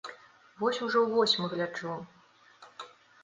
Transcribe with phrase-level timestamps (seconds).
[0.61, 1.93] Вось ужо восьмы гляджу.